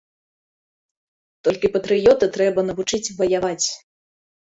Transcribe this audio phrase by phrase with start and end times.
[1.49, 3.65] Толькі патрыёта трэба навучыць ваяваць.